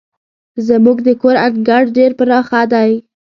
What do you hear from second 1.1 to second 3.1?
کور انګړ ډير پراخه دی.